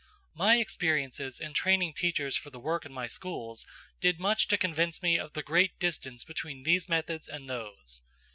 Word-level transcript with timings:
My 0.33 0.55
experiences 0.57 1.39
in 1.39 1.53
training 1.53 1.93
teachers 1.93 2.35
for 2.35 2.49
the 2.49 2.57
work 2.57 2.87
in 2.87 2.91
my 2.91 3.05
schools 3.05 3.67
did 3.99 4.19
much 4.19 4.47
to 4.47 4.57
convince 4.57 5.03
me 5.03 5.19
of 5.19 5.33
the 5.33 5.43
great 5.43 5.77
distance 5.77 6.23
between 6.23 6.63
these 6.63 6.89
methods 6.89 7.27
and 7.27 7.47
those. 7.47 8.01